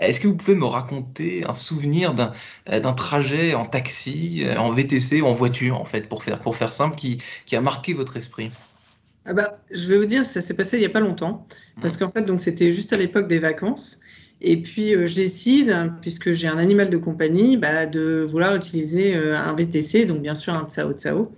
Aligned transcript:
Est-ce 0.00 0.20
que 0.20 0.26
vous 0.28 0.36
pouvez 0.36 0.54
me 0.54 0.64
raconter 0.64 1.44
un 1.46 1.52
souvenir 1.52 2.14
d'un 2.14 2.32
euh, 2.70 2.92
trajet 2.92 3.54
en 3.54 3.64
taxi, 3.64 4.42
euh, 4.44 4.56
en 4.56 4.72
VTC 4.72 5.20
ou 5.20 5.26
en 5.26 5.34
voiture, 5.34 5.78
en 5.78 5.84
fait, 5.84 6.08
pour 6.08 6.24
faire, 6.24 6.40
pour 6.40 6.56
faire 6.56 6.72
simple, 6.72 6.96
qui, 6.96 7.18
qui 7.44 7.54
a 7.54 7.60
marqué 7.60 7.92
votre 7.92 8.16
esprit? 8.16 8.50
Ah 9.26 9.34
bah, 9.34 9.58
je 9.70 9.86
vais 9.86 9.98
vous 9.98 10.06
dire, 10.06 10.24
ça 10.24 10.40
s'est 10.40 10.54
passé 10.54 10.78
il 10.78 10.80
n'y 10.80 10.86
a 10.86 10.90
pas 10.90 11.00
longtemps, 11.00 11.46
parce 11.82 11.98
qu'en 11.98 12.08
fait, 12.08 12.22
donc 12.22 12.40
c'était 12.40 12.72
juste 12.72 12.92
à 12.94 12.96
l'époque 12.96 13.28
des 13.28 13.38
vacances. 13.38 14.00
Et 14.42 14.62
puis, 14.62 14.94
euh, 14.94 15.06
je 15.06 15.14
décide, 15.14 15.92
puisque 16.00 16.32
j'ai 16.32 16.48
un 16.48 16.58
animal 16.58 16.90
de 16.90 16.96
compagnie, 16.96 17.56
bah, 17.56 17.86
de 17.86 18.26
vouloir 18.28 18.56
utiliser 18.56 19.14
un 19.14 19.54
VTC, 19.54 20.06
donc 20.06 20.22
bien 20.22 20.34
sûr 20.34 20.54
un 20.54 20.66
Tsao 20.68 20.92
Tsao. 20.92 21.32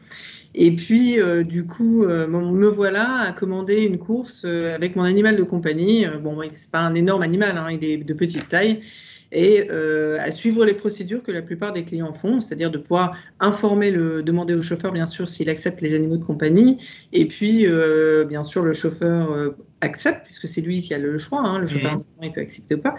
Et 0.55 0.77
puis, 0.77 1.19
euh, 1.19 1.45
du 1.45 1.67
coup, 1.67 2.05
euh, 2.05 2.27
me 2.29 2.67
voilà 2.67 3.21
à 3.21 3.33
commander 3.33 3.85
une 3.85 3.99
course 3.99 4.43
euh, 4.45 4.75
avec 4.75 4.97
mon 4.97 5.03
animal 5.03 5.37
de 5.37 5.43
compagnie. 5.43 6.07
bon, 6.23 6.39
c'est 6.53 6.71
pas 6.71 6.81
un 6.81 6.95
énorme 6.95 7.23
animal, 7.23 7.57
hein, 7.57 7.69
il 7.71 7.85
est 7.85 7.97
de 7.97 8.15
petite 8.15 8.49
taille 8.49 8.83
et 9.33 9.69
euh, 9.71 10.19
à 10.21 10.31
suivre 10.31 10.65
les 10.65 10.75
procédures 10.75 11.23
que 11.23 11.33
la 11.33 11.43
plupart 11.43 11.73
des 11.73 11.85
clients 11.85 12.13
font, 12.13 12.39
c'est-à-dire 12.39 12.71
de 12.71 12.79
pouvoir 12.79 13.17
informer 13.41 13.91
le, 13.91 14.23
demander 14.23 14.55
au 14.55 14.63
chauffeur 14.63 14.93
bien 14.93 15.07
sûr 15.07 15.29
s'il 15.29 15.49
accepte 15.49 15.81
les 15.81 15.95
animaux 15.95 16.19
de 16.19 16.25
compagnie, 16.25 16.79
et 17.13 17.27
puis 17.27 17.67
euh, 17.67 18.25
bien 18.25 18.45
sûr 18.45 18.63
le 18.63 18.75
chauffeur 18.75 19.33
euh, 19.33 19.57
accepte 19.81 20.25
puisque 20.25 20.47
c'est 20.47 20.61
lui 20.61 20.83
qui 20.83 20.93
a 20.93 20.99
le 20.99 21.17
choix, 21.17 21.41
hein, 21.41 21.59
le 21.59 21.67
chauffeur 21.67 21.97
mmh. 21.97 22.25
il 22.25 22.33
peut 22.33 22.43
accepter 22.43 22.75
ou 22.75 22.79
pas. 22.79 22.95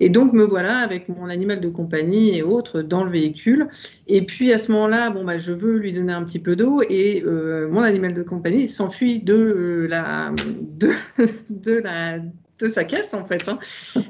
Et 0.00 0.08
donc 0.08 0.32
me 0.32 0.42
voilà 0.42 0.78
avec 0.78 1.08
mon 1.10 1.26
animal 1.26 1.60
de 1.60 1.68
compagnie 1.68 2.36
et 2.36 2.42
autres 2.42 2.80
dans 2.80 3.04
le 3.04 3.10
véhicule, 3.10 3.68
et 4.08 4.22
puis 4.24 4.52
à 4.52 4.58
ce 4.58 4.72
moment-là, 4.72 5.10
bon 5.10 5.22
bah 5.22 5.36
je 5.36 5.52
veux 5.52 5.76
lui 5.76 5.92
donner 5.92 6.14
un 6.14 6.24
petit 6.24 6.38
peu 6.38 6.56
d'eau 6.56 6.80
et 6.88 7.22
mon 7.70 7.82
animal 7.82 8.14
de 8.14 8.22
compagnie 8.22 8.66
s'enfuit 8.68 9.20
de 9.20 9.86
la 9.88 10.32
de, 10.78 10.90
de 11.50 11.74
la 11.74 12.20
de 12.60 12.68
sa 12.68 12.84
caisse 12.84 13.14
en 13.14 13.24
fait. 13.24 13.48
Hein. 13.48 13.58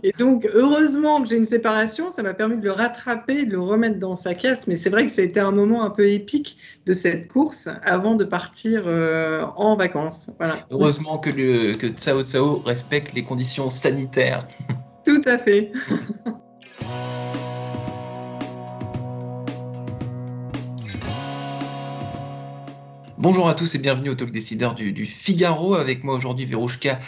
Et 0.03 0.13
donc 0.13 0.49
heureusement 0.53 1.23
que 1.23 1.29
j'ai 1.29 1.37
une 1.37 1.47
séparation, 1.47 2.11
ça 2.11 2.23
m'a 2.23 2.35
permis 2.35 2.59
de 2.59 2.65
le 2.65 2.73
rattraper, 2.73 3.47
de 3.47 3.53
le 3.53 3.61
remettre 3.61 3.99
dans 3.99 4.15
sa 4.15 4.35
caisse. 4.35 4.67
Mais 4.67 4.77
c'est 4.77 4.91
vrai 4.91 5.07
que 5.07 5.13
ça 5.13 5.23
a 5.23 5.25
été 5.25 5.41
un 5.41 5.51
moment 5.51 5.83
un 5.83 5.91
peu 5.91 6.07
épique 6.09 6.59
de 6.87 6.93
cette 6.93 7.29
course 7.29 7.69
avant 7.83 8.15
de 8.15 8.25
partir 8.25 8.85
euh, 8.87 9.45
en 9.57 9.77
vacances. 9.77 10.31
Voilà. 10.39 10.57
Heureusement 10.71 11.19
que, 11.19 11.31
le, 11.31 11.75
que 11.75 11.87
Tsao 11.87 12.23
Tsao 12.23 12.63
respecte 12.65 13.15
les 13.15 13.25
conditions 13.25 13.71
sanitaires. 13.71 14.47
Tout 15.05 15.23
à 15.27 15.39
fait. 15.39 15.73
Bonjour 23.17 23.49
à 23.49 23.55
tous 23.55 23.75
et 23.75 23.79
bienvenue 23.79 24.11
au 24.11 24.15
Talk 24.15 24.31
Décideur 24.31 24.75
du, 24.75 24.93
du 24.93 25.07
Figaro. 25.07 25.75
Avec 25.75 26.05
moi 26.05 26.15
aujourd'hui, 26.15 26.45
Verouchka 26.45 26.99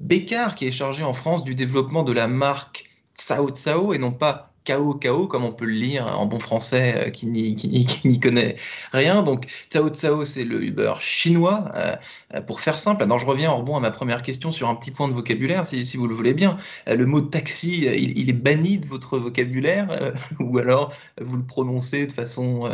Bécard, 0.00 0.54
qui 0.54 0.66
est 0.66 0.72
chargé 0.72 1.04
en 1.04 1.12
France 1.12 1.44
du 1.44 1.54
développement 1.54 2.02
de 2.02 2.12
la 2.12 2.26
marque 2.26 2.84
Tsao 3.14 3.50
Tsao 3.50 3.92
et 3.92 3.98
non 3.98 4.12
pas 4.12 4.49
Kao 4.64 4.94
Kao, 4.94 5.26
comme 5.26 5.44
on 5.44 5.52
peut 5.52 5.64
le 5.64 5.72
lire 5.72 6.06
en 6.06 6.26
bon 6.26 6.38
français 6.38 7.06
euh, 7.06 7.10
qui 7.10 7.26
n'y 7.26 8.20
connaît 8.20 8.56
rien. 8.92 9.22
Donc, 9.22 9.46
Tsao 9.70 9.88
Tsao, 9.88 10.24
c'est 10.24 10.44
le 10.44 10.62
Uber 10.62 10.94
chinois. 11.00 11.70
Euh, 11.74 11.96
euh, 12.34 12.40
pour 12.42 12.60
faire 12.60 12.78
simple, 12.78 13.06
je 13.18 13.26
reviens 13.26 13.50
en 13.50 13.56
rebond 13.56 13.76
à 13.76 13.80
ma 13.80 13.90
première 13.90 14.22
question 14.22 14.52
sur 14.52 14.68
un 14.68 14.74
petit 14.74 14.90
point 14.90 15.08
de 15.08 15.14
vocabulaire, 15.14 15.66
si, 15.66 15.96
vous 15.96 16.06
le 16.06 16.14
voulez 16.14 16.34
bien. 16.34 16.56
le 16.86 17.04
mot 17.06 17.20
taxi, 17.20 17.86
il, 17.86 18.28
est 18.28 18.34
banni 18.34 18.78
de 18.78 18.86
votre 18.86 19.18
vocabulaire 19.18 20.14
ou 20.40 20.58
alors 20.58 20.92
vous 21.20 21.36
le 21.36 21.42
prononcez 21.42 22.06
de 22.06 22.12
façon 22.12 22.68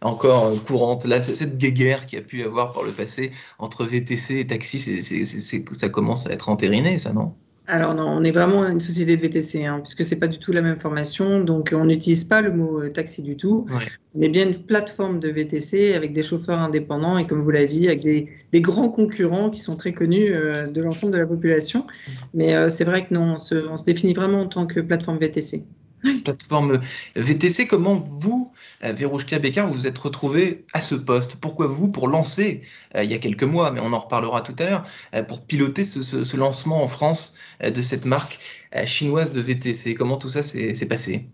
encore 0.00 0.62
courante? 0.64 1.04
Là, 1.04 1.20
cette 1.20 1.58
guéguerre 1.58 2.06
qui 2.06 2.16
a 2.16 2.20
pu 2.22 2.40
y 2.40 2.42
avoir 2.42 2.72
par 2.72 2.84
le 2.84 2.92
passé 2.92 3.32
entre 3.58 3.84
VTC 3.84 4.38
et 4.38 4.46
taxi, 4.46 4.78
ça 4.78 5.88
commence 5.88 6.26
à 6.26 6.32
être 6.32 6.48
entériné, 6.48 6.98
ça, 6.98 7.12
non? 7.12 7.34
Alors 7.68 7.94
non, 7.94 8.08
on 8.08 8.24
est 8.24 8.32
vraiment 8.32 8.66
une 8.66 8.80
société 8.80 9.16
de 9.16 9.22
VTC, 9.22 9.64
hein, 9.64 9.80
puisque 9.80 10.04
c'est 10.04 10.18
pas 10.18 10.26
du 10.26 10.38
tout 10.38 10.50
la 10.52 10.62
même 10.62 10.78
formation, 10.78 11.40
donc 11.40 11.72
on 11.72 11.84
n'utilise 11.84 12.24
pas 12.24 12.42
le 12.42 12.52
mot 12.52 12.82
euh, 12.82 12.88
taxi 12.90 13.22
du 13.22 13.36
tout. 13.36 13.66
On 14.14 14.20
est 14.20 14.28
bien 14.28 14.48
une 14.48 14.58
plateforme 14.58 15.20
de 15.20 15.28
VTC 15.28 15.94
avec 15.94 16.12
des 16.12 16.24
chauffeurs 16.24 16.58
indépendants 16.58 17.18
et 17.18 17.26
comme 17.26 17.40
vous 17.40 17.50
l'avez 17.50 17.66
dit, 17.66 17.86
avec 17.86 18.00
des, 18.00 18.60
grands 18.60 18.88
concurrents 18.88 19.48
qui 19.48 19.60
sont 19.60 19.76
très 19.76 19.92
connus 19.92 20.34
euh, 20.34 20.66
de 20.66 20.82
l'ensemble 20.82 21.12
de 21.12 21.18
la 21.18 21.26
population. 21.26 21.86
Mais 22.34 22.54
euh, 22.54 22.68
c'est 22.68 22.84
vrai 22.84 23.06
que 23.06 23.14
non, 23.14 23.36
on 23.36 23.76
se 23.76 23.84
définit 23.84 24.12
vraiment 24.12 24.40
en 24.40 24.46
tant 24.46 24.66
que 24.66 24.80
plateforme 24.80 25.18
VTC 25.18 25.64
plateforme 26.24 26.80
VTC. 27.16 27.66
Comment 27.66 27.94
vous, 27.94 28.52
euh, 28.84 28.92
Verouchka 28.92 29.38
Bécard, 29.38 29.68
vous 29.68 29.74
vous 29.74 29.86
êtes 29.86 29.98
retrouvé 29.98 30.64
à 30.72 30.80
ce 30.80 30.94
poste? 30.94 31.36
Pourquoi 31.36 31.66
vous, 31.66 31.90
pour 31.90 32.08
lancer, 32.08 32.62
euh, 32.96 33.04
il 33.04 33.10
y 33.10 33.14
a 33.14 33.18
quelques 33.18 33.44
mois, 33.44 33.70
mais 33.70 33.80
on 33.80 33.92
en 33.92 33.98
reparlera 33.98 34.40
tout 34.40 34.56
à 34.58 34.66
l'heure, 34.66 34.86
euh, 35.14 35.22
pour 35.22 35.42
piloter 35.42 35.84
ce, 35.84 36.36
lancement 36.36 36.82
en 36.82 36.88
France 36.88 37.36
de 37.62 37.82
cette 37.82 38.06
marque 38.06 38.38
chinoise 38.86 39.32
de 39.32 39.40
VTC 39.40 39.94
Comment 39.94 40.16
tout 40.16 40.30
ça 40.30 40.42
s'est 40.42 40.86
passé? 40.86 41.28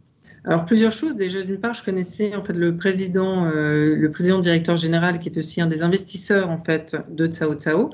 Alors 0.44 0.64
plusieurs 0.64 0.92
choses. 0.92 1.14
Déjà 1.14 1.42
d'une 1.42 1.60
part, 1.60 1.74
je 1.74 1.84
connaissais 1.84 2.34
en 2.34 2.44
fait 2.44 2.54
le 2.54 2.76
président, 2.76 3.44
le 3.44 4.08
président 4.08 4.40
directeur 4.40 4.76
général 4.76 5.20
qui 5.20 5.28
est 5.28 5.38
aussi 5.38 5.60
un 5.60 5.66
des 5.66 5.82
investisseurs 5.82 6.50
en 6.50 6.58
fait 6.58 6.96
de 7.08 7.26
Tsao 7.26 7.54
Tsao. 7.54 7.92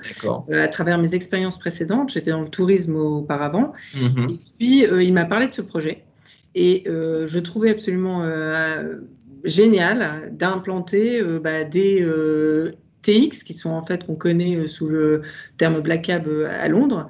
à 0.52 0.68
travers 0.68 0.98
mes 0.98 1.14
expériences 1.14 1.58
précédentes, 1.58 2.12
j'étais 2.12 2.30
dans 2.30 2.40
le 2.40 2.48
tourisme 2.48 2.96
auparavant. 2.96 3.72
Mm-hmm. 3.94 4.32
Et 4.32 4.40
puis 4.58 5.06
il 5.06 5.12
m'a 5.12 5.26
parlé 5.26 5.46
de 5.46 5.52
ce 5.52 5.62
projet. 5.62 6.04
Et 6.54 6.84
euh, 6.86 7.26
je 7.26 7.38
trouvais 7.38 7.70
absolument 7.70 8.22
euh, 8.22 8.96
génial 9.44 10.30
d'implanter 10.32 11.20
euh, 11.20 11.40
bah, 11.40 11.64
des 11.64 12.02
TX, 13.04 13.44
qui 13.44 13.54
sont 13.54 13.70
en 13.70 13.84
fait 13.84 14.06
qu'on 14.06 14.16
connaît 14.16 14.66
sous 14.66 14.88
le 14.88 15.22
terme 15.56 15.80
Black 15.80 16.02
Cab 16.02 16.28
à 16.48 16.68
Londres. 16.68 17.06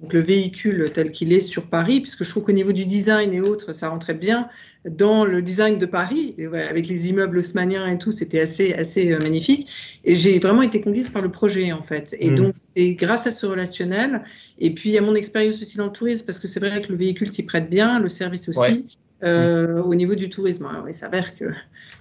donc 0.00 0.12
le 0.12 0.20
véhicule 0.20 0.90
tel 0.92 1.12
qu'il 1.12 1.32
est 1.32 1.40
sur 1.40 1.66
Paris, 1.66 2.00
puisque 2.00 2.24
je 2.24 2.30
trouve 2.30 2.44
qu'au 2.44 2.52
niveau 2.52 2.72
du 2.72 2.86
design 2.86 3.32
et 3.32 3.40
autres, 3.40 3.72
ça 3.72 3.88
rentrait 3.88 4.14
bien 4.14 4.48
dans 4.84 5.24
le 5.24 5.42
design 5.42 5.78
de 5.78 5.86
Paris, 5.86 6.34
avec 6.70 6.86
les 6.88 7.08
immeubles 7.08 7.38
haussmanniens 7.38 7.86
et 7.88 7.98
tout, 7.98 8.12
c'était 8.12 8.40
assez, 8.40 8.74
assez 8.74 9.16
magnifique. 9.18 9.68
Et 10.04 10.14
j'ai 10.14 10.38
vraiment 10.38 10.62
été 10.62 10.80
conquise 10.80 11.10
par 11.10 11.22
le 11.22 11.30
projet, 11.30 11.72
en 11.72 11.82
fait. 11.82 12.16
Et 12.20 12.30
mmh. 12.30 12.34
donc, 12.34 12.54
c'est 12.74 12.92
grâce 12.92 13.26
à 13.26 13.30
ce 13.30 13.46
relationnel, 13.46 14.22
et 14.58 14.72
puis 14.74 14.96
à 14.96 15.00
mon 15.00 15.14
expérience 15.14 15.60
aussi 15.60 15.76
dans 15.76 15.86
le 15.86 15.92
tourisme, 15.92 16.24
parce 16.24 16.38
que 16.38 16.48
c'est 16.48 16.60
vrai 16.60 16.80
que 16.80 16.90
le 16.90 16.96
véhicule 16.96 17.28
s'y 17.28 17.44
prête 17.44 17.68
bien, 17.68 17.98
le 17.98 18.08
service 18.08 18.48
aussi. 18.48 18.86
Euh, 19.24 19.82
au 19.82 19.94
niveau 19.94 20.14
du 20.14 20.28
tourisme. 20.28 20.66
Alors, 20.66 20.88
il 20.88 20.94
s'avère 20.94 21.34
que 21.34 21.46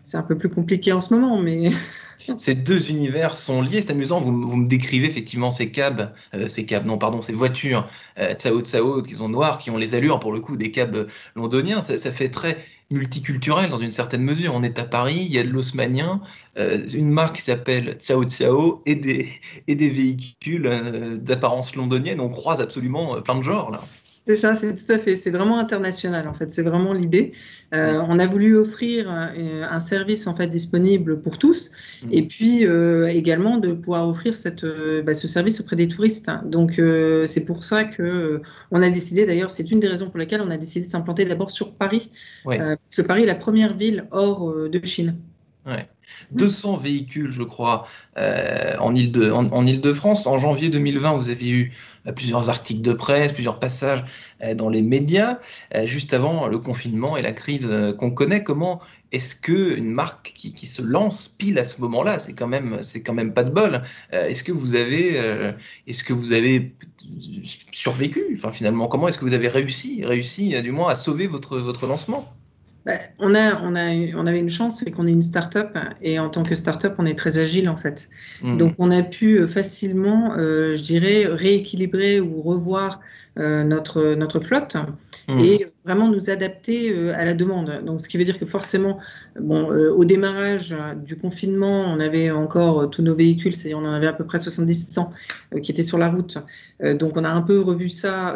c'est 0.03 0.17
un 0.17 0.23
peu 0.23 0.38
plus 0.38 0.50
compliqué 0.50 0.91
en 0.91 1.01
ce 1.01 1.13
moment, 1.13 1.41
mais. 1.41 1.72
Ces 2.35 2.55
deux 2.55 2.89
univers 2.89 3.38
sont 3.38 3.61
liés, 3.61 3.81
c'est 3.81 3.91
amusant. 3.91 4.19
Vous, 4.19 4.41
vous, 4.41 4.57
me 4.57 4.67
décrivez 4.67 5.07
effectivement 5.07 5.50
ces 5.50 5.72
cabs, 5.72 6.11
euh, 6.33 6.50
ces 6.50 6.66
cabs, 6.66 6.85
non, 6.85 6.97
pardon, 6.97 7.22
ces 7.22 7.31
voitures 7.31 7.88
euh, 8.19 8.33
Tsao 8.33 8.59
Tsao 8.59 9.01
qui 9.01 9.13
sont 9.13 9.29
noires, 9.29 9.57
qui 9.57 9.69
ont 9.69 9.77
les 9.77 9.95
allures 9.95 10.19
pour 10.19 10.33
le 10.33 10.41
coup 10.41 10.57
des 10.57 10.69
cabs 10.69 11.07
londoniens. 11.35 11.81
Ça, 11.81 12.11
fait 12.11 12.27
très 12.27 12.57
multiculturel 12.91 13.69
dans 13.69 13.79
une 13.79 13.91
certaine 13.91 14.23
mesure. 14.23 14.53
On 14.56 14.63
est 14.63 14.77
à 14.77 14.83
Paris, 14.83 15.19
il 15.22 15.33
y 15.33 15.39
a 15.39 15.44
de 15.44 15.50
l'osmanien, 15.50 16.19
euh, 16.57 16.85
une 16.94 17.11
marque 17.11 17.38
qui 17.38 17.44
s'appelle 17.44 17.94
Tsao 17.94 18.25
Tsao 18.25 18.81
et 18.85 18.95
des, 18.95 19.29
et 19.67 19.75
des 19.75 19.89
véhicules 19.89 20.69
d'apparence 21.22 21.75
londonienne. 21.75 22.19
On 22.19 22.29
croise 22.29 22.59
absolument 22.59 23.22
plein 23.22 23.35
de 23.35 23.44
genres 23.44 23.72
là. 23.72 23.79
C'est 24.27 24.35
ça, 24.35 24.55
c'est 24.55 24.75
tout 24.75 24.91
à 24.91 24.97
fait. 24.97 25.15
C'est 25.15 25.29
vraiment 25.29 25.57
international 25.57 26.27
en 26.27 26.33
fait. 26.33 26.51
C'est 26.51 26.61
vraiment 26.61 26.91
l'idée. 26.91 27.31
Euh, 27.73 28.01
on 28.07 28.19
a 28.19 28.27
voulu 28.27 28.55
offrir 28.55 29.09
euh, 29.09 29.63
un, 29.69 29.79
service 29.79 30.27
en 30.27 30.35
fait 30.35 30.47
disponible 30.47 31.21
pour 31.21 31.38
tous, 31.38 31.71
mm. 32.03 32.07
et 32.11 32.27
puis 32.27 32.65
euh, 32.65 33.07
également 33.07 33.57
de 33.57 33.71
pouvoir 33.71 34.07
offrir 34.07 34.35
cette, 34.35 34.65
bah, 35.06 35.13
ce 35.13 35.27
service 35.29 35.62
auprès 35.62 35.77
des 35.77 35.88
touristes. 35.88 36.29
Donc 36.45 36.81
c'est 37.25 37.45
pour 37.45 37.63
ça 37.63 37.85
que 37.85 38.41
on 38.71 38.81
a 38.81 38.89
décidé. 38.89 39.25
D'ailleurs, 39.25 39.50
c'est 39.50 39.71
une 39.71 39.79
des 39.79 39.88
raisons 39.88 40.09
pour 40.09 40.19
lesquelles 40.19 40.41
on 40.41 40.51
a 40.51 40.57
décidé 40.57 40.85
de 40.85 40.91
s'implanter 40.91 41.24
d'abord 41.24 41.51
sur 41.51 41.75
Paris, 41.75 42.12
parce 42.44 42.95
que 42.95 43.01
Paris 43.01 43.24
est 43.24 43.27
la 43.27 43.35
première 43.35 43.77
ville 43.77 44.07
hors 44.12 44.69
de 44.69 44.85
Chine. 44.85 45.15
200 46.31 46.77
véhicules, 46.77 47.31
je 47.31 47.43
crois, 47.43 47.87
euh, 48.17 48.75
en 48.79 48.95
Ile-de-France. 48.95 50.27
En, 50.27 50.35
en, 50.35 50.39
janvier 50.39 50.69
2020, 50.69 51.13
vous 51.13 51.29
avez 51.29 51.49
eu 51.49 51.73
euh, 52.07 52.11
plusieurs 52.11 52.49
articles 52.49 52.81
de 52.81 52.93
presse, 52.93 53.33
plusieurs 53.33 53.59
passages 53.59 54.03
euh, 54.41 54.55
dans 54.55 54.69
les 54.69 54.81
médias, 54.81 55.39
juste 55.85 56.13
avant 56.13 56.47
le 56.47 56.57
confinement 56.59 57.17
et 57.17 57.21
la 57.21 57.33
crise 57.33 57.69
qu'on 57.97 58.11
connaît. 58.11 58.43
Comment 58.43 58.81
est-ce 59.11 59.35
qu'une 59.35 59.91
marque 59.91 60.33
qui, 60.35 60.67
se 60.67 60.81
lance 60.81 61.29
pile 61.29 61.59
à 61.59 61.65
ce 61.65 61.79
moment-là, 61.81 62.19
c'est 62.19 62.33
quand 62.33 62.47
même, 62.47 62.79
c'est 62.81 63.01
quand 63.03 63.13
même 63.13 63.33
pas 63.33 63.43
de 63.43 63.51
bol. 63.51 63.81
est-ce 64.11 64.43
que 64.43 64.51
vous 64.51 64.75
avez, 64.75 65.17
est-ce 65.87 66.03
que 66.03 66.13
vous 66.13 66.33
avez 66.33 66.75
survécu? 67.71 68.21
Enfin, 68.35 68.51
finalement, 68.51 68.87
comment 68.87 69.07
est-ce 69.07 69.17
que 69.17 69.25
vous 69.25 69.33
avez 69.33 69.47
réussi, 69.47 70.03
réussi 70.03 70.61
du 70.61 70.71
moins 70.71 70.89
à 70.89 70.95
sauver 70.95 71.27
votre 71.27 71.57
votre 71.57 71.87
lancement? 71.87 72.33
Bah, 72.88 72.94
on, 73.19 73.36
a, 73.36 73.62
on, 73.62 73.75
a, 73.75 73.89
on 74.16 74.25
avait 74.25 74.39
une 74.39 74.50
chance, 74.50 74.80
c'est 74.80 74.92
qu'on 74.92 75.07
est 75.07 75.12
une 75.12 75.22
start-up 75.22 75.78
et 76.01 76.19
en 76.19 76.30
tant 76.30 76.44
que 76.44 76.56
start-up, 76.56 76.95
on 76.98 77.06
est 77.06 77.19
très 77.19 77.38
agile 77.38 77.68
en 77.68 77.75
fait. 77.75 78.07
Hmm. 78.42 78.56
Donc 78.56 78.75
on 78.80 78.92
a 78.92 79.04
pu 79.04 79.45
facilement, 79.45 80.36
euh, 80.38 80.74
je 80.74 80.84
dirais, 80.84 81.25
rééquilibrer 81.25 82.22
ou 82.22 82.42
revoir 82.42 83.01
euh, 83.38 83.66
notre, 83.66 84.16
notre 84.16 84.39
flotte 84.39 84.78
Hmm. 85.28 85.39
et 85.39 85.66
vraiment 85.88 86.07
nous 86.10 86.30
adapter 86.30 86.92
euh, 86.94 87.13
à 87.18 87.24
la 87.25 87.34
demande. 87.34 87.69
Donc 87.86 88.01
ce 88.01 88.07
qui 88.10 88.18
veut 88.18 88.25
dire 88.25 88.38
que 88.39 88.45
forcément, 88.45 89.00
bon, 89.39 89.72
euh, 89.72 89.92
au 89.92 90.06
démarrage 90.06 90.75
du 91.06 91.18
confinement, 91.18 91.86
on 91.94 92.00
avait 92.00 92.30
encore 92.31 92.81
euh, 92.81 92.88
tous 92.88 93.01
nos 93.01 93.16
véhicules, 93.16 93.56
c'est-à-dire 93.56 93.80
on 93.80 93.86
en 93.88 93.94
avait 93.94 94.07
à 94.07 94.13
peu 94.13 94.25
près 94.25 94.39
70-100 94.39 95.12
euh, 95.56 95.60
qui 95.62 95.72
étaient 95.72 95.84
sur 95.84 95.98
la 95.98 96.10
route. 96.10 96.38
Donc 97.01 97.18
on 97.18 97.24
a 97.24 97.30
un 97.30 97.42
peu 97.42 97.60
revu 97.60 97.89
ça 97.89 98.36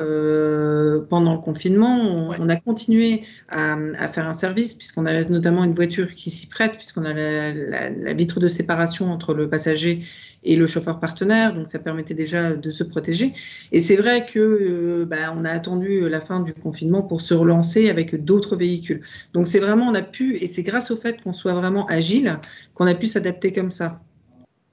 pendant 1.09 1.33
le 1.33 1.39
confinement. 1.39 1.99
On, 2.01 2.21
Ouais. 2.31 2.37
on 2.39 2.47
a 2.49 2.55
continué 2.55 3.23
à, 3.49 3.75
à 3.99 4.07
faire 4.07 4.27
un 4.27 4.33
service 4.33 4.73
puisqu'on 4.73 5.05
avait 5.05 5.25
notamment 5.27 5.63
une 5.65 5.73
voiture 5.73 6.13
qui 6.15 6.29
s'y 6.29 6.47
prête 6.47 6.73
puisqu'on 6.77 7.03
a 7.03 7.13
la, 7.13 7.51
la- 7.53 7.89
la 7.89 8.13
vitre 8.13 8.39
de 8.39 8.47
séparation 8.47 9.11
entre 9.11 9.33
le 9.33 9.49
passager 9.49 10.03
et 10.43 10.55
le 10.55 10.65
chauffeur 10.67 10.99
partenaire, 10.99 11.53
donc 11.53 11.67
ça 11.67 11.79
permettait 11.79 12.13
déjà 12.15 12.55
de 12.55 12.69
se 12.69 12.83
protéger. 12.83 13.33
Et 13.71 13.79
c'est 13.79 13.95
vrai 13.97 14.25
que 14.25 15.03
bah, 15.03 15.33
on 15.35 15.43
a 15.45 15.51
attendu 15.51 16.07
la 16.09 16.21
fin 16.21 16.39
du 16.39 16.53
confinement 16.53 17.01
pour 17.03 17.21
se 17.21 17.33
relancer 17.41 17.89
avec 17.89 18.23
d'autres 18.23 18.55
véhicules. 18.55 19.01
Donc 19.33 19.47
c'est 19.47 19.59
vraiment 19.59 19.87
on 19.87 19.95
a 19.95 20.01
pu 20.01 20.37
et 20.37 20.47
c'est 20.47 20.63
grâce 20.63 20.91
au 20.91 20.97
fait 20.97 21.21
qu'on 21.21 21.33
soit 21.33 21.53
vraiment 21.53 21.85
agile 21.87 22.39
qu'on 22.73 22.87
a 22.87 22.95
pu 22.95 23.07
s'adapter 23.07 23.51
comme 23.53 23.71
ça. 23.71 24.01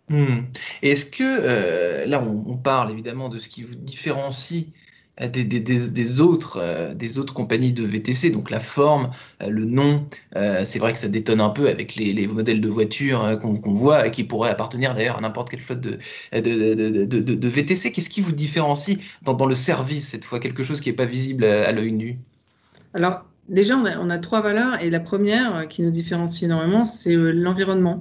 Hmm. 0.09 0.39
Est-ce 0.83 1.05
que, 1.05 1.23
euh, 1.23 2.07
là 2.07 2.23
on, 2.23 2.57
parle 2.57 2.91
évidemment 2.91 3.29
de 3.29 3.39
ce 3.39 3.49
qui 3.49 3.63
vous 3.63 3.75
différencie 3.75 4.69
euh, 5.21 5.29
des, 5.29 5.45
des- 5.45 5.61
des- 5.61 6.21
autres, 6.21 6.59
euh, 6.63 6.95
des 6.95 7.19
autres 7.19 7.35
compagnies 7.35 7.73
de 7.75 7.85
VTC, 7.85 8.31
donc 8.31 8.51
la 8.51 8.61
forme, 8.61 9.11
le 9.47 9.65
nom, 9.67 10.07
c'est 10.65 10.79
vrai 10.79 10.93
que 10.95 10.99
ça 10.99 11.09
détonne 11.09 11.41
un 11.41 11.51
peu 11.51 11.69
avec 11.69 11.95
les, 11.97 12.13
les 12.15 12.27
modèles 12.27 12.61
de 12.63 12.69
voitures 12.69 13.39
qu'on 13.41 13.75
voit 13.75 14.07
et 14.07 14.11
qui 14.11 14.25
pourraient 14.25 14.51
appartenir 14.51 14.95
d'ailleurs 14.95 15.19
à 15.19 15.21
n'importe 15.21 15.51
quelle 15.51 15.61
flotte 15.61 15.81
de, 15.81 15.99
de, 16.33 17.05
de- 17.05 17.35
de- 17.35 17.49
VTC. 17.49 17.93
Qu'est-ce 17.93 18.11
qui 18.11 18.21
vous 18.23 18.33
différencie 18.33 18.99
dans, 19.23 19.47
le 19.47 19.55
service 19.55 20.09
cette 20.09 20.25
fois, 20.25 20.39
quelque 20.41 20.63
chose 20.63 20.81
qui 20.81 20.89
n'est 20.89 20.97
pas 20.97 21.05
visible 21.07 21.45
à 21.45 21.73
l'œil 21.73 21.93
nu? 21.93 22.19
Alors, 22.95 23.25
déjà, 23.49 23.77
on 23.77 24.11
a, 24.11 24.19
trois 24.19 24.41
valeurs 24.41 24.83
et 24.83 24.91
la 24.91 25.01
première 25.01 25.57
euh, 25.57 25.65
qui 25.65 25.83
nous 25.83 25.91
différencie 25.91 26.43
énormément, 26.43 26.85
c'est 26.85 27.15
euh, 27.15 27.31
l'environnement, 27.31 28.01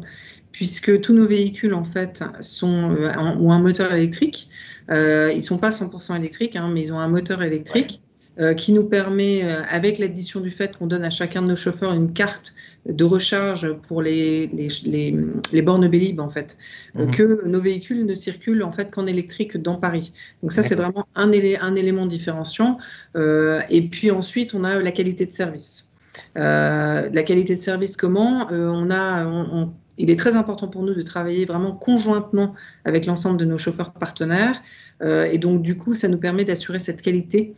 puisque 0.51 1.01
tous 1.01 1.13
nos 1.13 1.27
véhicules, 1.27 1.73
en 1.73 1.83
fait, 1.83 2.23
sont, 2.41 2.91
euh, 2.91 3.11
ont 3.17 3.51
un 3.51 3.59
moteur 3.59 3.93
électrique. 3.93 4.49
Ils 4.89 5.35
ne 5.35 5.41
sont 5.41 5.57
pas 5.57 5.69
100% 5.69 6.15
électriques, 6.15 6.55
hein, 6.55 6.69
mais 6.73 6.81
ils 6.81 6.93
ont 6.93 6.99
un 6.99 7.09
moteur 7.09 7.41
électrique. 7.41 8.01
Euh, 8.39 8.53
qui 8.53 8.71
nous 8.73 8.83
permet, 8.85 9.43
euh, 9.43 9.61
avec 9.69 9.97
l'addition 9.97 10.39
du 10.41 10.51
fait 10.51 10.75
qu'on 10.77 10.87
donne 10.87 11.03
à 11.03 11.09
chacun 11.09 11.41
de 11.41 11.47
nos 11.47 11.55
chauffeurs 11.55 11.93
une 11.93 12.11
carte 12.13 12.53
de 12.87 13.03
recharge 13.03 13.73
pour 13.87 14.01
les, 14.01 14.47
les, 14.47 14.67
les, 14.85 15.15
les 15.51 15.61
bornes 15.61 15.87
Bélib, 15.87 16.19
en 16.21 16.29
fait, 16.29 16.57
euh, 16.95 17.05
Mhm. 17.05 17.11
que 17.11 17.47
nos 17.47 17.59
véhicules 17.59 18.05
ne 18.05 18.13
circulent 18.15 18.63
en 18.63 18.71
fait 18.71 18.91
qu'en 18.91 19.07
électrique 19.07 19.57
dans 19.57 19.75
Paris. 19.75 20.13
Donc 20.41 20.51
ça, 20.53 20.63
c'est 20.63 20.75
vraiment 20.75 21.05
un, 21.15 21.31
élé- 21.31 21.57
un 21.59 21.75
élément 21.75 22.05
différenciant. 22.05 22.77
Euh, 23.15 23.59
et 23.69 23.81
puis 23.81 24.11
ensuite, 24.11 24.53
on 24.53 24.63
a 24.63 24.79
la 24.79 24.91
qualité 24.91 25.25
de 25.25 25.33
service. 25.33 25.89
Euh, 26.37 27.09
la 27.11 27.23
qualité 27.23 27.55
de 27.55 27.59
service, 27.59 27.97
comment? 27.97 28.51
Euh, 28.51 28.67
on 28.69 28.89
a, 28.91 29.25
on- 29.25 29.47
on- 29.63 29.73
Il 29.97 30.09
est 30.09 30.15
très 30.17 30.35
important 30.35 30.67
pour 30.67 30.83
nous 30.83 30.93
de 30.93 31.01
travailler 31.01 31.45
vraiment 31.45 31.71
conjointement 31.71 32.53
avec 32.85 33.05
l'ensemble 33.05 33.37
de 33.37 33.45
nos 33.45 33.57
chauffeurs 33.57 33.93
partenaires. 33.93 34.61
Euh, 35.01 35.25
et 35.25 35.37
donc, 35.37 35.61
du 35.61 35.77
coup, 35.77 35.93
ça 35.93 36.07
nous 36.07 36.17
permet 36.17 36.45
d'assurer 36.45 36.79
cette 36.79 37.01
qualité 37.01 37.53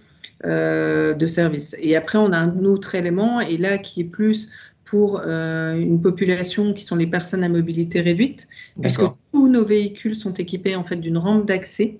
euh, 0.45 1.13
de 1.13 1.27
service. 1.27 1.75
Et 1.81 1.95
après, 1.95 2.18
on 2.18 2.31
a 2.31 2.38
un 2.38 2.63
autre 2.63 2.95
élément, 2.95 3.41
et 3.41 3.57
là, 3.57 3.77
qui 3.77 4.01
est 4.01 4.06
plus 4.06 4.50
pour 4.86 5.21
euh, 5.24 5.75
une 5.75 6.01
population 6.01 6.74
qui 6.74 6.83
sont 6.83 6.95
les 6.95 7.06
personnes 7.06 7.44
à 7.44 7.50
mobilité 7.50 8.01
réduite, 8.01 8.47
puisque 8.81 9.03
tous 9.31 9.47
nos 9.47 9.63
véhicules 9.63 10.15
sont 10.15 10.33
équipés 10.33 10.75
en 10.75 10.83
fait 10.83 10.95
d'une 10.95 11.18
rampe 11.18 11.45
d'accès. 11.45 12.00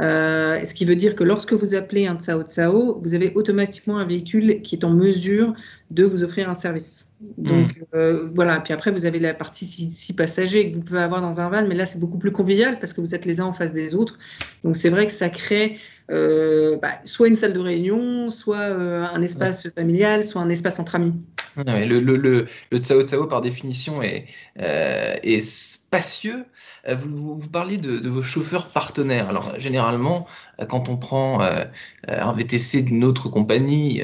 Euh, 0.00 0.64
ce 0.64 0.74
qui 0.74 0.84
veut 0.84 0.96
dire 0.96 1.14
que 1.14 1.22
lorsque 1.22 1.52
vous 1.52 1.74
appelez 1.74 2.06
un 2.06 2.16
Tsao 2.16 2.42
Tsao, 2.42 3.00
vous 3.02 3.14
avez 3.14 3.32
automatiquement 3.34 3.98
un 3.98 4.04
véhicule 4.04 4.60
qui 4.62 4.74
est 4.74 4.84
en 4.84 4.90
mesure 4.90 5.54
de 5.90 6.04
vous 6.04 6.24
offrir 6.24 6.50
un 6.50 6.54
service. 6.54 7.10
Donc 7.38 7.80
euh, 7.94 8.28
voilà, 8.34 8.58
puis 8.60 8.72
après 8.72 8.90
vous 8.90 9.06
avez 9.06 9.20
la 9.20 9.34
partie 9.34 9.66
six, 9.66 9.92
six 9.92 10.12
passagers 10.12 10.70
que 10.70 10.76
vous 10.76 10.82
pouvez 10.82 11.00
avoir 11.00 11.22
dans 11.22 11.40
un 11.40 11.48
van, 11.48 11.66
mais 11.66 11.76
là 11.76 11.86
c'est 11.86 12.00
beaucoup 12.00 12.18
plus 12.18 12.32
convivial 12.32 12.78
parce 12.80 12.92
que 12.92 13.00
vous 13.00 13.14
êtes 13.14 13.24
les 13.24 13.40
uns 13.40 13.44
en 13.44 13.52
face 13.52 13.72
des 13.72 13.94
autres. 13.94 14.18
Donc 14.64 14.76
c'est 14.76 14.90
vrai 14.90 15.06
que 15.06 15.12
ça 15.12 15.28
crée 15.28 15.78
euh, 16.10 16.76
bah, 16.82 16.98
soit 17.04 17.28
une 17.28 17.36
salle 17.36 17.52
de 17.52 17.60
réunion, 17.60 18.30
soit 18.30 18.58
euh, 18.58 19.04
un 19.04 19.22
espace 19.22 19.68
familial, 19.70 20.24
soit 20.24 20.42
un 20.42 20.50
espace 20.50 20.80
entre 20.80 20.96
amis. 20.96 21.14
Le, 21.56 22.00
le, 22.00 22.16
le, 22.16 22.46
le 22.72 22.78
Tsao 22.78 23.02
Tsao, 23.02 23.26
par 23.28 23.40
définition, 23.40 24.02
est, 24.02 24.24
est 24.56 25.40
spacieux. 25.94 26.44
Euh, 26.88 26.96
Vous, 26.96 27.34
vous, 27.34 27.48
parliez 27.48 27.78
de, 27.78 27.98
de 27.98 28.08
vos 28.08 28.22
chauffeurs 28.22 28.68
partenaires. 28.68 29.28
Alors, 29.28 29.58
généralement, 29.58 30.26
euh, 30.60 30.66
quand 30.66 30.88
on 30.88 30.96
prend 30.96 31.42
euh, 31.42 31.64
un 32.08 32.32
VTC 32.32 32.82
d'une 32.82 33.04
autre 33.04 33.28
compagnie 33.28 34.02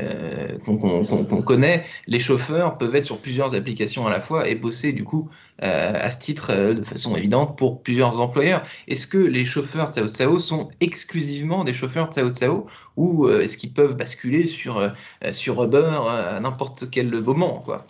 qu'on 0.64 1.42
connaît, 1.42 1.84
les 2.06 2.18
chauffeurs 2.18 2.78
peuvent 2.78 2.94
être 2.94 3.04
sur 3.04 3.18
plusieurs 3.18 3.54
applications 3.54 4.06
à 4.06 4.10
la 4.10 4.20
fois 4.20 4.48
et 4.48 4.54
bosser, 4.54 4.92
du 4.92 5.04
coup, 5.04 5.28
à 5.62 6.08
ce 6.08 6.18
titre, 6.18 6.72
de 6.72 6.82
façon 6.82 7.16
évidente, 7.16 7.58
pour 7.58 7.82
plusieurs 7.82 8.18
employeurs. 8.20 8.62
Est-ce 8.88 9.06
que 9.06 9.18
les 9.18 9.44
chauffeurs 9.44 9.88
Tsao 9.88 10.08
Tsao 10.08 10.38
sont 10.38 10.70
exclusivement 10.80 11.64
des 11.64 11.74
chauffeurs 11.74 12.08
Tsao 12.10 12.30
Tsao 12.32 12.66
ou 12.96 13.26
euh, 13.26 13.42
est-ce 13.42 13.58
qu'ils 13.58 13.74
peuvent 13.74 13.94
basculer 13.94 14.46
sur, 14.46 14.90
sur 15.32 15.62
Uber 15.62 15.98
à 16.08 16.40
n'importe 16.40 16.88
quel 16.90 17.10
moment 17.10 17.62
quoi. 17.64 17.86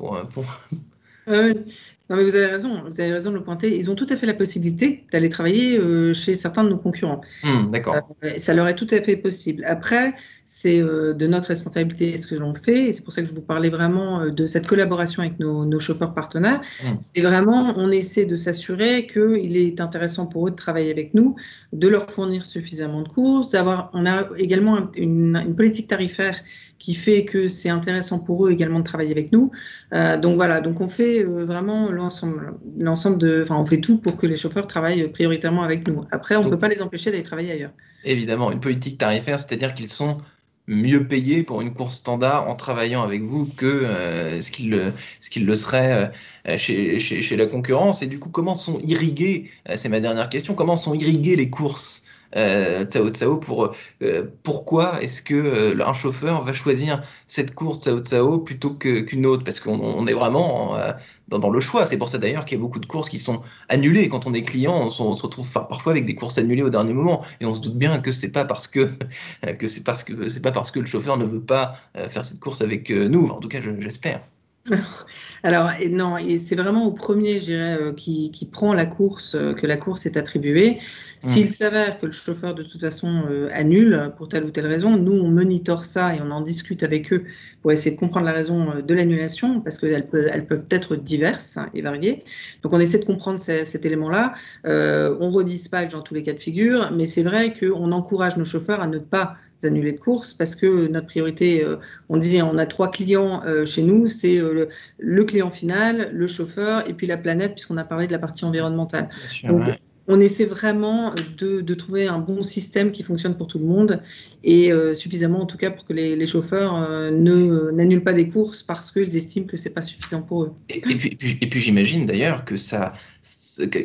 Non, 2.11 2.17
mais 2.17 2.25
vous 2.25 2.35
avez 2.35 2.47
raison, 2.47 2.83
vous 2.91 3.01
avez 3.01 3.13
raison 3.13 3.31
de 3.31 3.37
le 3.37 3.43
pointer. 3.45 3.79
Ils 3.79 3.89
ont 3.89 3.95
tout 3.95 4.07
à 4.11 4.17
fait 4.17 4.27
la 4.27 4.35
possibilité 4.35 5.05
d'aller 5.13 5.29
travailler 5.29 5.79
euh, 5.79 6.13
chez 6.13 6.35
certains 6.35 6.65
de 6.65 6.69
nos 6.71 6.77
concurrents. 6.77 7.21
Hmm, 7.45 7.69
D'accord. 7.71 7.97
Euh, 8.25 8.31
ça 8.37 8.53
leur 8.53 8.67
est 8.67 8.75
tout 8.75 8.89
à 8.91 9.01
fait 9.01 9.17
possible. 9.17 9.65
Après, 9.65 10.15
c'est 10.45 10.81
euh, 10.81 11.13
de 11.13 11.29
notre 11.29 11.47
responsabilité 11.47 12.19
ce 12.19 12.27
que 12.27 12.35
l'on 12.35 12.53
fait, 12.55 12.89
et 12.89 12.93
c'est 12.93 13.03
pour 13.05 13.13
ça 13.13 13.23
que 13.23 13.29
je 13.29 13.33
vous 13.35 13.41
parlais 13.43 13.69
vraiment 13.69 14.27
de 14.27 14.47
cette 14.49 14.67
collaboration 14.67 15.23
avec 15.23 15.39
nos, 15.39 15.65
nos 15.65 15.79
chauffeurs 15.79 16.13
partenaires. 16.13 16.61
Mm. 16.83 16.87
C'est 16.99 17.21
vraiment, 17.21 17.75
on 17.77 17.93
essaie 17.93 18.27
de 18.27 18.35
s'assurer 18.35 19.07
qu'il 19.07 19.57
est 19.57 19.81
intéressant 19.81 20.27
pour 20.27 20.49
eux 20.49 20.51
de 20.51 20.57
travailler 20.57 20.91
avec 20.91 21.15
nous, 21.15 21.37
de 21.73 21.87
leur 21.87 22.11
fournir 22.11 22.45
suffisamment 22.45 23.03
de 23.03 23.09
courses, 23.09 23.51
d'avoir. 23.51 23.91
On 23.95 24.05
a 24.05 24.29
également 24.37 24.77
un- 24.77 24.91
une, 24.97 25.41
une 25.47 25.55
politique 25.55 25.87
tarifaire 25.87 26.35
qui 26.81 26.95
fait 26.95 27.25
que 27.27 27.47
c'est 27.47 27.69
intéressant 27.69 28.19
pour 28.19 28.47
eux 28.47 28.51
également 28.51 28.79
de 28.79 28.85
travailler 28.85 29.11
avec 29.13 29.33
nous. 29.33 29.51
Donc 29.93 30.37
voilà, 30.37 30.63
donc 30.63 30.81
on 30.81 30.89
fait 30.89 31.23
vraiment 31.25 31.91
l'ensemble, 32.01 32.55
l'ensemble 32.79 33.19
de, 33.19 33.43
enfin 33.43 33.57
on 33.57 33.67
fait 33.67 33.81
tout 33.81 33.99
pour 33.99 34.17
que 34.17 34.27
les 34.27 34.37
chauffeurs 34.37 34.67
travaillent 34.67 35.09
prioritairement 35.11 35.63
avec 35.63 35.87
nous. 35.87 36.01
Après, 36.11 36.37
on 36.37 36.45
ne 36.45 36.51
peut 36.51 36.59
pas 36.59 36.69
les 36.69 36.83
empêcher 36.83 37.11
d'aller 37.11 37.23
travailler 37.23 37.53
ailleurs. 37.53 37.73
Évidemment, 38.05 38.51
une 38.51 38.61
politique 38.61 38.99
tarifaire, 38.99 39.39
c'est-à-dire 39.39 39.75
qu'ils 39.75 39.89
sont 39.89 40.19
mieux 40.67 41.07
payés 41.09 41.43
pour 41.43 41.61
une 41.63 41.73
course 41.73 41.97
standard 41.97 42.49
en 42.49 42.55
travaillant 42.55 43.03
avec 43.03 43.23
vous 43.23 43.47
que 43.47 43.67
euh, 43.67 44.41
ce 44.41 44.51
qu'ils 44.51 44.71
le, 44.71 44.93
le 45.37 45.55
seraient 45.57 46.13
euh, 46.49 46.57
chez, 46.57 46.99
chez, 47.01 47.23
chez 47.23 47.37
la 47.37 47.47
concurrence. 47.47 48.03
Et 48.03 48.07
du 48.07 48.19
coup, 48.19 48.31
comment 48.31 48.55
sont 48.55 48.79
irriguées, 48.81 49.51
euh, 49.69 49.75
c'est 49.77 49.89
ma 49.89 50.01
dernière 50.01 50.29
question, 50.29 50.55
comment 50.55 50.77
sont 50.77 50.95
irriguées 50.95 51.37
les 51.37 51.51
courses 51.51 52.05
euh, 52.37 52.85
Tsao 52.85 53.09
Tsao 53.11 53.37
pour 53.39 53.75
euh, 54.03 54.25
pourquoi 54.43 55.03
est-ce 55.03 55.23
que 55.23 55.35
euh, 55.35 55.85
un 55.87 55.93
chauffeur 55.93 56.45
va 56.45 56.53
choisir 56.53 57.03
cette 57.27 57.55
course 57.55 57.81
Tsao 57.81 58.01
Tsao 58.01 58.39
plutôt 58.39 58.75
qu'une 58.75 59.27
autre? 59.27 59.45
Parce 59.45 59.61
qu'on 59.61 59.79
on 59.81 60.07
est 60.07 60.13
vraiment 60.13 60.77
euh, 60.77 60.93
dans, 61.29 61.51
le 61.51 61.61
choix. 61.61 61.87
C'est 61.87 61.99
pour 61.99 62.09
ça 62.09 62.19
d'ailleurs 62.19 62.45
qu'il 62.45 62.57
y 62.59 62.61
a 62.61 62.63
beaucoup 62.63 62.79
de 62.81 62.87
courses 62.87 63.09
qui 63.09 63.19
sont 63.19 63.43
annulées. 63.69 64.09
Quand 64.09 64.27
on 64.27 64.35
est 64.35 64.45
client 64.45 64.77
on, 64.77 64.91
se- 64.91 65.23
retrouve 65.23 65.51
par- 65.51 65.69
parfois 65.69 65.93
avec 65.93 66.07
des 66.07 66.15
courses 66.15 66.39
annulées 66.39 66.63
au 66.63 66.71
dernier 66.71 66.93
moment. 66.93 67.25
Et 67.41 67.47
on 67.47 67.55
se 67.55 67.61
doute 67.61 67.77
bien 67.77 67.99
que 67.99 68.13
c'est 68.13 68.33
pas 68.33 68.45
parce 68.45 68.67
que 68.69 68.89
que 69.59 69.67
c'est 69.67 69.85
parce 69.85 70.05
que 70.05 70.29
c'est 70.29 70.43
pas 70.43 70.53
parce 70.53 70.71
que 70.71 70.81
le 70.81 70.87
chauffeur 70.87 71.17
ne 71.17 71.25
veut 71.25 71.43
pas 71.45 71.75
faire 72.09 72.25
cette 72.25 72.41
course 72.41 72.61
avec 72.63 72.91
nous. 72.91 73.29
En 73.29 73.39
tout 73.41 73.49
cas 73.49 73.61
je- 73.61 73.81
j'espère 73.81 74.21
Alors, 75.43 75.71
non, 75.91 76.19
et 76.19 76.37
c'est 76.37 76.55
vraiment 76.55 76.85
au 76.85 76.93
premier, 76.93 77.41
je 77.41 77.47
dirais, 77.47 77.79
euh, 77.81 77.93
qui, 77.95 78.31
qui 78.31 78.45
prend 78.47 78.75
la 78.75 78.85
course, 78.85 79.35
euh, 79.35 79.55
que 79.55 79.67
la 79.67 79.79
course 79.79 80.05
est 80.05 80.19
attribuée. 80.19 80.79
S'il 81.21 81.49
s'avère 81.51 81.99
que 81.99 82.07
le 82.07 82.13
chauffeur, 82.13 82.55
de 82.55 82.63
toute 82.63 82.81
façon, 82.81 83.25
euh, 83.31 83.49
annule 83.53 84.13
pour 84.19 84.29
telle 84.29 84.45
ou 84.45 84.51
telle 84.51 84.67
raison, 84.67 84.97
nous, 84.99 85.13
on 85.13 85.29
monitore 85.31 85.87
ça 85.87 86.15
et 86.15 86.21
on 86.21 86.31
en 86.31 86.43
discute 86.43 86.83
avec 86.83 87.11
eux 87.13 87.25
pour 87.63 87.73
essayer 87.73 87.95
de 87.95 88.01
comprendre 88.01 88.27
la 88.27 88.33
raison 88.33 88.81
de 88.83 88.95
l'annulation, 88.95 89.61
parce 89.63 89.79
qu'elles 89.79 90.09
peuvent, 90.09 90.29
elles 90.31 90.47
peuvent 90.47 90.67
être 90.71 90.95
diverses 90.95 91.59
et 91.75 91.81
variées. 91.81 92.25
Donc, 92.63 92.73
on 92.75 92.81
essaie 92.81 92.99
de 92.99 93.05
comprendre 93.07 93.41
ce- 93.41 93.65
cet 93.65 93.87
élément-là. 93.87 94.35
On 94.65 95.31
redispatche 95.31 95.93
dans 95.93 96.03
tous 96.03 96.15
les 96.15 96.23
cas 96.23 96.33
de 96.35 96.39
figure, 96.39 96.91
mais 96.93 97.07
c'est 97.07 97.23
vrai 97.23 97.55
qu'on 97.59 97.93
encourage 97.93 98.37
nos 98.37 98.45
chauffeurs 98.45 98.81
à 98.81 98.87
ne 98.87 98.99
pas 98.99 99.37
annuler 99.67 99.93
de 99.93 99.99
course 99.99 100.35
parce 100.35 100.55
que 100.55 100.89
notre 100.89 101.07
priorité, 101.07 101.65
euh, 101.65 101.77
on 102.09 102.17
disait, 102.17 102.43
on 102.43 102.59
a 102.59 102.67
trois 102.67 102.91
clients 102.91 103.43
euh, 103.45 103.65
chez 103.65 103.83
nous, 103.83 104.09
c'est 104.09 104.39
euh, 104.39 104.53
le, 104.53 104.69
le 104.99 105.25
client 105.25 105.51
final, 105.51 106.11
le 106.13 106.27
chauffeur 106.27 106.89
et 106.89 106.95
puis 106.95 107.07
la 107.07 107.17
planète, 107.17 107.53
puisqu'on 107.53 107.77
a 107.77 107.85
parlé 107.85 108.07
de 108.07 108.13
la 108.13 108.19
partie 108.19 108.45
environnementale. 108.45 109.09
Sûr, 109.29 109.49
Donc, 109.49 109.67
ouais. 109.67 109.81
on 110.11 110.21
essaie 110.21 110.45
vraiment 110.45 111.15
de, 111.39 111.75
trouver 111.75 112.09
un 112.09 112.19
bon 112.19 112.43
système 112.43 112.91
qui 112.91 113.03
fonctionne 113.03 113.37
pour 113.37 113.47
tout 113.47 113.59
le 113.59 113.65
monde 113.65 114.03
et 114.43 114.73
euh, 114.73 114.95
suffisamment 114.95 115.41
en 115.41 115.47
tout 115.47 115.57
cas 115.57 115.71
pour 115.71 115.85
que 115.85 115.93
les, 115.93 116.27
chauffeurs 116.27 116.77
euh, 116.77 117.11
ne 117.11 117.71
n'annulent 117.71 118.03
pas 118.03 118.13
des 118.13 118.29
courses 118.29 118.63
parce 118.63 118.91
qu'ils 118.91 119.17
estiment 119.17 119.47
que 119.47 119.57
c'est 119.57 119.71
pas 119.71 119.83
suffisant 119.83 120.23
pour 120.23 120.45
eux. 120.45 120.53
Et, 120.69 120.81
puis, 120.81 121.39
et 121.41 121.49
puis 121.49 121.61
j'imagine 121.61 122.07
d'ailleurs 122.07 122.45
que 122.45 122.57
ça, 122.57 122.93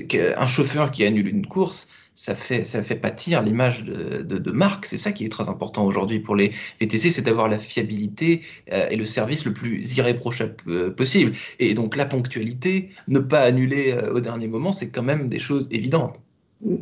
qu'un 0.08 0.48
chauffeur 0.48 0.91
qui 0.91 1.05
annule 1.05 1.27
une 1.27 1.46
course, 1.46 1.89
ça 2.15 2.34
fait, 2.34 2.63
ça 2.63 2.81
fait 2.81 2.95
pâtir 2.95 3.43
l'image 3.43 3.84
de, 3.84 4.22
de, 4.22 4.51
marque. 4.51 4.86
C'est 4.86 4.98
ça 4.98 5.12
qui 5.12 5.25
est 5.25 5.29
très 5.29 5.50
important 5.50 5.86
aujourd'hui 5.86 6.19
pour 6.19 6.36
les 6.36 6.51
VTC, 6.79 7.10
c'est 7.10 7.22
d'avoir 7.22 7.48
la 7.50 7.60
fiabilité 7.60 8.41
euh, 8.72 8.88
et 8.89 8.95
le 8.95 9.05
service 9.05 9.45
le 9.45 9.53
plus 9.53 9.98
irréprochable 9.98 10.55
euh, 10.67 10.89
possible. 10.91 11.34
Et 11.60 11.74
donc 11.74 11.95
la 11.95 12.05
ponctualité, 12.05 12.89
ne 13.07 13.19
pas 13.19 13.41
annuler 13.41 13.91
euh, 13.91 14.13
au 14.13 14.22
dernier 14.22 14.48
moment, 14.48 14.72
c'est 14.72 14.89
quand 14.89 15.03
même 15.03 15.27
des 15.27 15.39
choses 15.39 15.67
évidentes. 15.72 16.19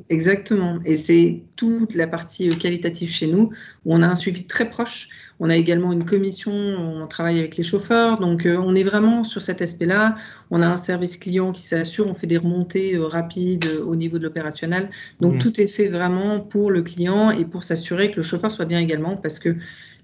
Exactement. 0.10 0.80
Et 0.86 0.96
c'est 0.96 1.44
toute 1.56 1.96
la 1.96 2.08
partie 2.08 2.50
euh, 2.50 2.56
qualitative 2.56 3.10
chez 3.10 3.28
nous 3.28 3.50
où 3.86 3.94
on 3.94 4.02
a 4.02 4.08
un 4.08 4.16
suivi 4.16 4.46
très 4.46 4.70
proche. 4.70 5.10
On 5.40 5.50
a 5.50 5.56
également 5.56 5.92
une 5.92 6.06
commission, 6.06 6.54
on 6.54 7.08
travaille 7.08 7.40
avec 7.40 7.58
les 7.58 7.64
chauffeurs. 7.64 8.20
Donc, 8.20 8.46
euh, 8.46 8.58
on 8.58 8.76
est 8.76 8.84
vraiment 8.84 9.24
sur 9.24 9.42
cet 9.42 9.62
aspect-là. 9.62 10.16
On 10.52 10.62
a 10.62 10.68
un 10.68 10.78
service 10.78 11.18
client 11.18 11.52
qui 11.52 11.64
s'assure, 11.64 12.08
on 12.08 12.14
fait 12.14 12.28
des 12.28 12.38
remontées 12.38 12.96
euh, 12.96 13.08
rapides 13.08 13.66
au 13.86 13.96
niveau 13.96 14.20
de 14.20 14.24
l'opérationnel. 14.24 14.92
Donc, 15.20 15.36
mmh. 15.36 15.40
tout 15.40 15.60
est 15.60 15.68
fait 15.68 15.88
vraiment 15.88 16.40
pour 16.40 16.72
le 16.72 16.84
client 16.84 17.32
et 17.32 17.44
pour 17.44 17.64
s'assurer 17.64 18.12
que 18.12 18.18
le 18.18 18.24
chauffeur 18.24 18.52
soit 18.52 18.66
bien 18.66 18.80
également 18.80 19.18
parce 19.18 19.40
que 19.40 19.56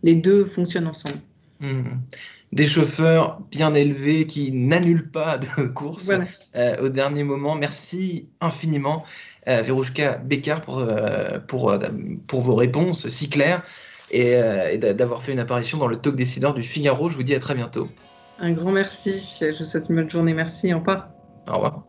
les 0.03 0.15
deux 0.15 0.45
fonctionnent 0.45 0.87
ensemble. 0.87 1.19
Mmh. 1.59 1.83
Des 2.51 2.67
chauffeurs 2.67 3.41
bien 3.51 3.75
élevés 3.75 4.25
qui 4.25 4.51
n'annulent 4.51 5.11
pas 5.11 5.37
de 5.37 5.67
course 5.73 6.11
au 6.79 6.89
dernier 6.89 7.23
moment. 7.23 7.55
Merci 7.55 8.29
infiniment. 8.41 9.03
Euh, 9.49 9.61
Verouchka 9.61 10.17
Bécard 10.17 10.61
pour, 10.61 10.79
euh, 10.79 11.39
pour, 11.47 11.71
euh, 11.71 11.77
pour 12.27 12.41
vos 12.41 12.55
réponses 12.55 13.07
si 13.07 13.29
claires 13.29 13.63
et, 14.11 14.37
d'avoir 14.77 15.21
fait 15.21 15.31
une 15.31 15.39
apparition 15.39 15.77
dans 15.77 15.87
le 15.87 15.95
talk 15.95 16.15
décideur 16.15 16.53
du 16.53 16.63
Figaro. 16.63 17.09
Je 17.09 17.15
vous 17.15 17.23
dis 17.23 17.35
à 17.35 17.39
très 17.39 17.55
bientôt. 17.55 17.87
Un 18.39 18.51
grand 18.51 18.71
merci. 18.71 19.13
Je 19.39 19.57
vous 19.57 19.65
souhaite 19.65 19.85
une 19.89 19.95
bonne 19.95 20.09
journée. 20.09 20.33
Merci. 20.33 20.73
Au 20.73 20.79
revoir. 20.79 21.09
Au 21.47 21.53
revoir. 21.53 21.88